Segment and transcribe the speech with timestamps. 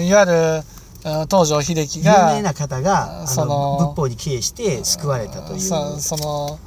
[0.00, 0.62] いわゆる
[1.04, 5.60] うん東条英機有が名な方があそのの仏法に帰依して救われたという。
[5.60, 6.58] そその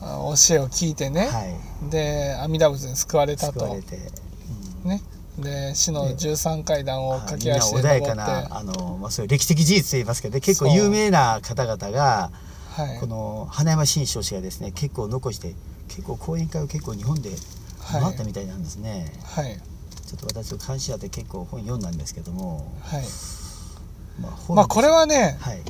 [0.00, 1.44] あ教えを聞いてね、は
[1.86, 1.90] い。
[1.90, 3.64] で阿弥陀仏に救われたと。
[3.64, 4.88] うん。
[4.88, 5.02] ね。
[5.38, 10.40] で死の十三階段をはい駆け足で穏登って、やかなあの、まあ、そういう歴史的事実と言いますけどね。
[10.40, 12.30] 結構有名な方々が
[12.70, 13.00] はい。
[13.00, 15.54] この花山新勝氏がですね結構残して
[15.88, 17.30] 結構講演会を結構日本で
[17.80, 19.60] はい回ったみたいなんですね、はい
[20.16, 23.04] ちょっと私関心あって結構本読んだんですけどもはい。
[24.20, 25.62] まあ本まあこれはねはい、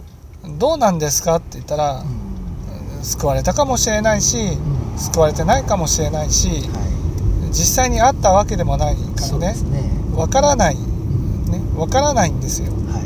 [0.59, 3.05] どうなんですかって言ったらう、ん。
[3.05, 4.99] 救われたかもしれないしうん。
[4.99, 9.17] 救われてないかもしれないしは実際にあったわけでもないい、からね。
[9.23, 10.75] そうですね、わからない。
[10.75, 11.45] うん。
[11.53, 11.61] ね。
[11.77, 12.99] わからないんですよ、は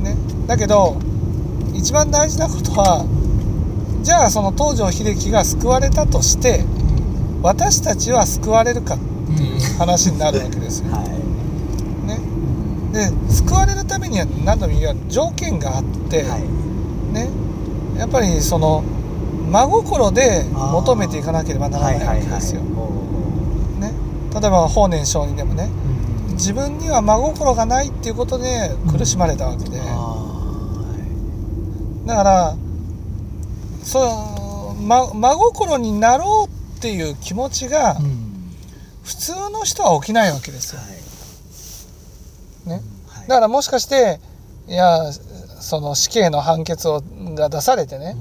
[0.00, 0.02] い。
[0.02, 0.96] ね、だけど
[1.74, 3.06] 一番大事なことは
[4.02, 6.64] じゃあその東条英機が救われたとして
[7.42, 8.96] 私たちは救われるか
[9.36, 10.90] っていう話になるわけですよ。
[10.90, 11.08] はい。
[12.06, 12.18] ね、
[12.92, 16.42] で救われるためには何度も言うように条件があって、はい。
[17.12, 17.28] ね、
[17.98, 18.82] やっぱりその
[19.50, 22.62] 真心で求めていかなければならないわけですよ。
[22.62, 23.92] おね、
[24.32, 30.14] 例えば法然上人でもねー自分には真心がないっていうことで苦しまれたわけで、あ
[32.06, 32.56] だから
[33.82, 38.25] その、ま、真心になろうっていう気持ちがーうん
[39.06, 40.80] 普通の人は起きないわけですよ。
[40.80, 40.86] は
[42.74, 42.78] い。
[42.80, 43.28] ね、はい。
[43.28, 44.18] だからもしかして
[44.66, 45.12] いや
[45.60, 47.02] その死刑の判決を
[47.34, 48.16] が出されてね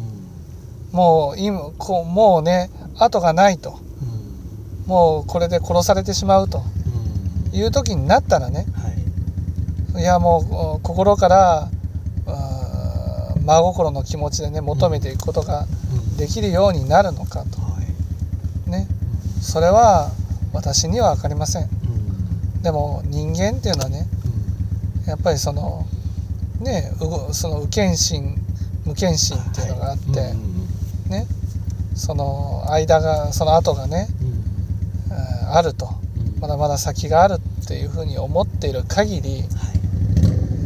[0.92, 2.70] もう今こうもうね
[3.00, 3.80] 後がないと。
[4.02, 4.88] うん。
[4.88, 6.62] もうこれで殺されてしまうと。
[7.52, 7.60] うん。
[7.60, 8.68] いう時になったらね
[9.94, 10.02] はい。
[10.02, 11.70] いやもう心から
[13.44, 16.18] 真心の気持ちでね求めていくことがうん。
[16.18, 17.60] できるようになるのかと。
[17.60, 17.80] は
[18.68, 18.70] い。
[18.70, 18.88] ね。
[19.42, 20.12] それは
[20.56, 21.64] 私には分かりません。
[21.64, 22.62] うん。
[22.62, 24.08] でも人間っていうのはね
[25.06, 25.86] やっぱりその
[26.60, 26.92] ね
[27.32, 28.36] その右見心
[28.86, 30.56] 無見心っていうのがあって、はいうん
[31.10, 31.28] ね
[31.96, 34.44] その間がその後がね、うん。
[35.14, 35.88] えーあると。
[36.18, 36.42] うん。
[36.42, 39.50] まだまだ先があるっていうふうに思っている限りはい。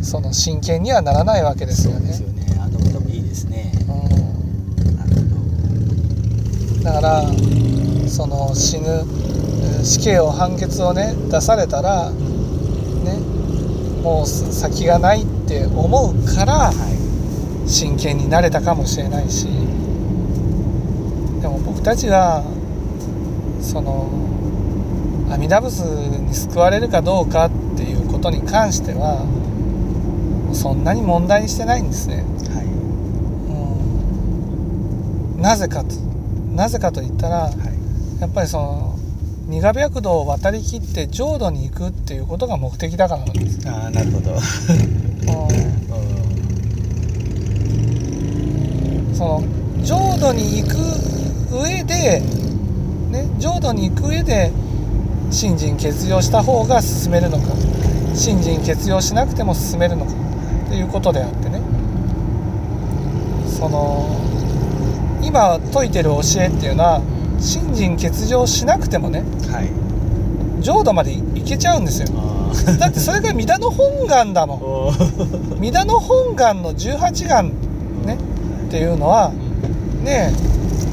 [0.04, 2.14] その真剣にはならないわけですよね。
[2.14, 2.44] そうです。
[2.50, 2.62] よね。
[2.62, 2.80] あの
[3.10, 3.72] いいですね。
[3.88, 3.92] う
[6.80, 6.84] ん。
[6.84, 7.24] だから
[8.08, 13.20] その死ぬえー死刑を判決をね出されたらね
[14.04, 17.00] もう先がないって思うからはい。
[17.70, 19.52] 真剣になれたかもしれないしで
[21.48, 22.44] も僕たちは
[23.62, 24.10] その
[25.32, 25.80] 阿弥陀仏
[26.18, 29.24] に救われるかどうかっていうことに関しては
[30.54, 32.16] そんなに問題にしてないんですね。
[32.16, 32.66] はい。
[35.36, 35.42] うん。
[35.44, 35.96] なぜかと
[36.56, 37.54] なぜかと言ったらはい。
[38.20, 38.99] やっぱりその
[39.50, 43.68] 二ヶ白道を渡りきって浄土に行くっていうことが目的だからなんです。
[43.68, 44.32] ああなるほど。
[44.32, 44.40] うん。
[49.16, 49.44] その
[49.84, 50.76] 浄土に行く
[51.52, 52.22] 上で、
[53.10, 54.52] ね、浄土に行く上で
[55.32, 57.46] 信心欠如した方が進めるのか
[58.14, 60.12] 信心欠如しなくても進めるのか
[60.70, 61.60] ということであってね。
[63.48, 64.16] その
[65.24, 67.02] 今説いてる教えっていうのは
[67.42, 70.62] 信心欠如しなくてもねはい。
[70.62, 72.08] 浄土まで行けちゃうんですよ。
[72.14, 74.58] あだってそれが弥陀の本願だもん。
[74.58, 75.60] あおー。
[75.60, 77.52] 弥陀の本願の18願
[78.06, 78.18] ね
[78.68, 79.32] っていうのは
[80.04, 80.34] ね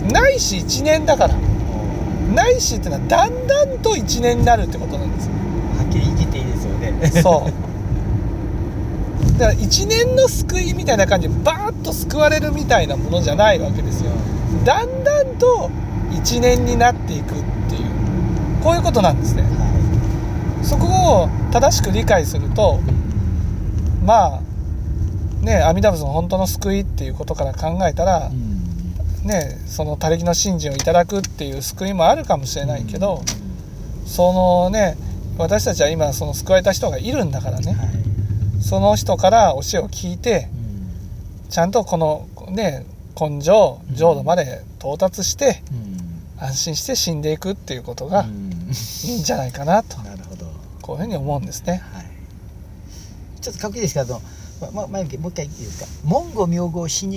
[0.08, 1.34] えないし1年だから。
[2.34, 5.32] ないしっていうのはだんだんと1年になるってことなんですよ。
[5.78, 7.22] はっきり言い切っていいですよね。
[7.22, 7.52] そう。
[9.38, 14.10] だから1年の救いみたいな感じでバーッと救われるみたいなものじゃないわけですよ。
[14.64, 15.70] だんだんと
[16.16, 19.42] 1年になっていくっていうこういうことなんですね。
[19.42, 20.86] はそこ
[21.22, 22.80] を正しく理解すると
[24.04, 24.40] まあ
[25.44, 29.28] ね阿弥陀仏の本当の救いっていうことから考えたらいうん。
[29.28, 33.22] ねその他力の信心をいただくっていう救いもあるかもしれないけど、
[34.06, 34.96] そのね
[35.38, 37.72] 私たちは今その救われた人がいるんだからね。
[37.72, 38.62] はい。
[38.62, 40.48] その人から教えを聞いて
[41.44, 41.50] うん。
[41.50, 42.86] ちゃんとこのね
[43.20, 45.95] 根性浄土まで到達してうん
[46.38, 48.50] 安心して死んでいくっていうことがうん。
[49.04, 49.98] いいんじゃないかなと。
[50.02, 50.46] なるほど。
[50.82, 51.82] こういうふうに思うんですね。
[51.92, 52.06] はい。
[53.40, 54.20] ちょっとかっこいいですけど
[54.60, 57.14] まま前向きもう一回いいですか「文語名号死に